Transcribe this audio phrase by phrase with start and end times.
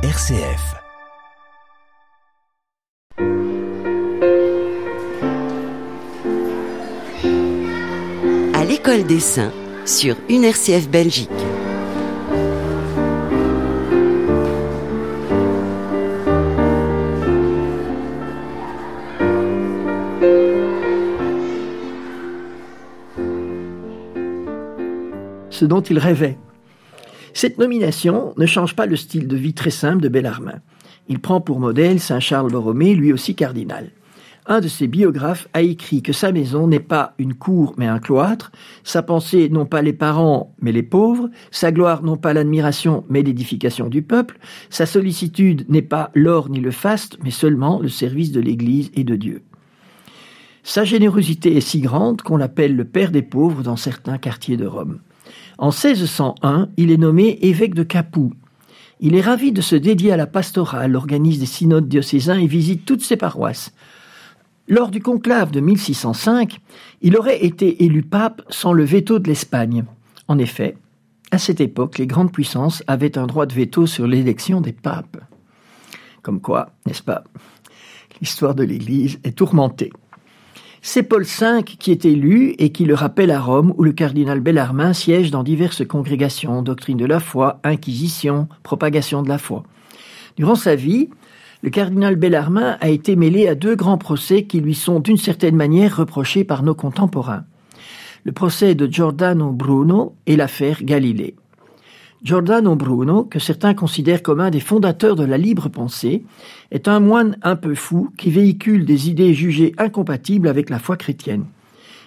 [0.00, 0.76] RCF.
[8.54, 9.50] À l'école des saints
[9.84, 11.28] sur une RCF Belgique.
[25.50, 26.38] Ce dont il rêvait.
[27.40, 30.58] Cette nomination ne change pas le style de vie très simple de Bellarmin.
[31.08, 33.92] Il prend pour modèle Saint Charles Borromée, lui aussi cardinal.
[34.46, 38.00] Un de ses biographes a écrit que sa maison n'est pas une cour mais un
[38.00, 38.50] cloître,
[38.82, 43.22] sa pensée non pas les parents mais les pauvres, sa gloire non pas l'admiration mais
[43.22, 48.32] l'édification du peuple, sa sollicitude n'est pas l'or ni le faste mais seulement le service
[48.32, 49.44] de l'Église et de Dieu.
[50.64, 54.66] Sa générosité est si grande qu'on l'appelle le père des pauvres dans certains quartiers de
[54.66, 54.98] Rome.
[55.58, 58.32] En 1601, il est nommé évêque de Capoue.
[59.00, 62.84] Il est ravi de se dédier à la pastorale, organise des synodes diocésains et visite
[62.84, 63.72] toutes ses paroisses.
[64.66, 66.58] Lors du conclave de 1605,
[67.00, 69.84] il aurait été élu pape sans le veto de l'Espagne.
[70.26, 70.76] En effet,
[71.30, 75.18] à cette époque, les grandes puissances avaient un droit de veto sur l'élection des papes.
[76.22, 77.24] Comme quoi, n'est-ce pas?
[78.20, 79.90] L'histoire de l'Église est tourmentée.
[80.90, 84.40] C'est Paul V qui est élu et qui le rappelle à Rome où le cardinal
[84.40, 89.64] Bellarmin siège dans diverses congrégations, doctrine de la foi, inquisition, propagation de la foi.
[90.38, 91.10] Durant sa vie,
[91.60, 95.56] le cardinal Bellarmin a été mêlé à deux grands procès qui lui sont d'une certaine
[95.56, 97.44] manière reprochés par nos contemporains.
[98.24, 101.34] Le procès de Giordano Bruno et l'affaire Galilée.
[102.24, 106.24] Giordano Bruno, que certains considèrent comme un des fondateurs de la libre pensée,
[106.72, 110.96] est un moine un peu fou qui véhicule des idées jugées incompatibles avec la foi
[110.96, 111.44] chrétienne.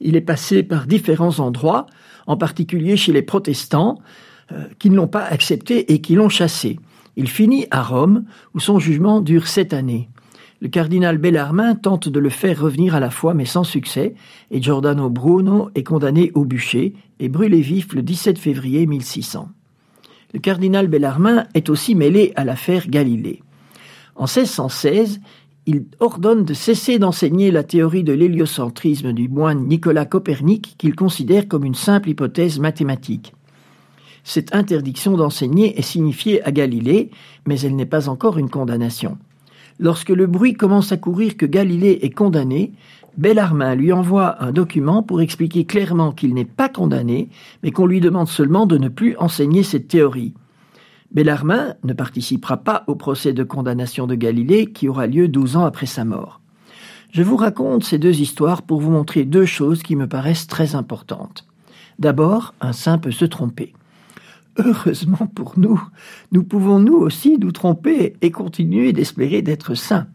[0.00, 1.86] Il est passé par différents endroits,
[2.26, 4.00] en particulier chez les protestants,
[4.50, 6.80] euh, qui ne l'ont pas accepté et qui l'ont chassé.
[7.16, 10.08] Il finit à Rome, où son jugement dure sept années.
[10.60, 14.14] Le cardinal Bellarmin tente de le faire revenir à la foi, mais sans succès,
[14.50, 19.48] et Giordano Bruno est condamné au bûcher et brûlé vif le 17 février 1600.
[20.32, 23.42] Le cardinal Bellarmin est aussi mêlé à l'affaire Galilée.
[24.16, 25.20] En 1616,
[25.66, 31.46] il ordonne de cesser d'enseigner la théorie de l'héliocentrisme du moine Nicolas Copernic qu'il considère
[31.48, 33.32] comme une simple hypothèse mathématique.
[34.24, 37.10] Cette interdiction d'enseigner est signifiée à Galilée,
[37.46, 39.18] mais elle n'est pas encore une condamnation.
[39.78, 42.72] Lorsque le bruit commence à courir que Galilée est condamné,
[43.16, 47.28] Bellarmin lui envoie un document pour expliquer clairement qu'il n'est pas condamné,
[47.62, 50.34] mais qu'on lui demande seulement de ne plus enseigner cette théorie.
[51.12, 55.64] Bellarmin ne participera pas au procès de condamnation de Galilée qui aura lieu douze ans
[55.64, 56.40] après sa mort.
[57.10, 60.74] Je vous raconte ces deux histoires pour vous montrer deux choses qui me paraissent très
[60.74, 61.46] importantes.
[61.98, 63.74] D'abord, un saint peut se tromper.
[64.58, 65.82] Heureusement pour nous,
[66.30, 70.06] nous pouvons nous aussi nous tromper et continuer d'espérer d'être saints.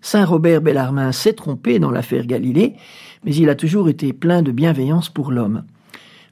[0.00, 2.74] Saint Robert Bellarmin s'est trompé dans l'affaire Galilée,
[3.24, 5.64] mais il a toujours été plein de bienveillance pour l'homme.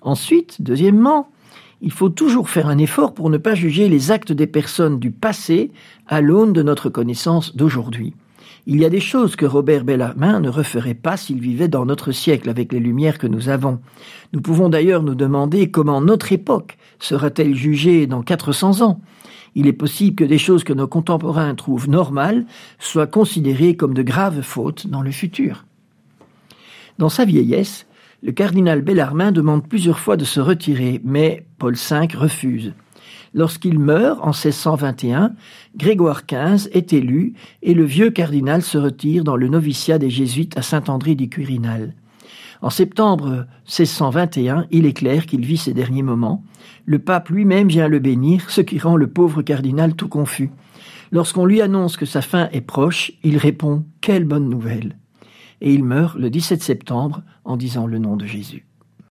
[0.00, 1.28] Ensuite, deuxièmement,
[1.82, 5.10] il faut toujours faire un effort pour ne pas juger les actes des personnes du
[5.10, 5.72] passé
[6.06, 8.14] à l'aune de notre connaissance d'aujourd'hui.
[8.64, 12.12] Il y a des choses que Robert Bellarmin ne referait pas s'il vivait dans notre
[12.12, 13.80] siècle avec les lumières que nous avons.
[14.32, 19.00] Nous pouvons d'ailleurs nous demander comment notre époque sera-t-elle jugée dans 400 ans.
[19.56, 22.46] Il est possible que des choses que nos contemporains trouvent normales
[22.78, 25.64] soient considérées comme de graves fautes dans le futur.
[26.98, 27.86] Dans sa vieillesse,
[28.22, 32.72] le cardinal Bellarmin demande plusieurs fois de se retirer, mais Paul V refuse.
[33.34, 35.32] Lorsqu'il meurt en 1621,
[35.76, 37.32] Grégoire XV est élu
[37.62, 41.94] et le vieux cardinal se retire dans le noviciat des jésuites à Saint-André du Quirinal.
[42.60, 46.44] En septembre 1621, il est clair qu'il vit ses derniers moments.
[46.84, 50.50] Le pape lui-même vient le bénir, ce qui rend le pauvre cardinal tout confus.
[51.10, 54.96] Lorsqu'on lui annonce que sa fin est proche, il répond Quelle bonne nouvelle
[55.60, 58.66] Et il meurt le 17 septembre en disant le nom de Jésus.